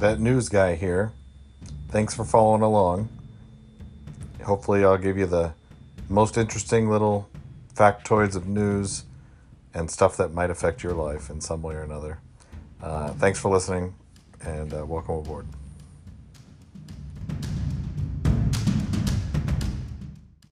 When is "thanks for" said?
1.88-2.24, 13.10-13.50